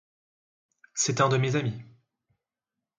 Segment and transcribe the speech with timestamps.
[0.95, 1.79] C'est un de mes amis.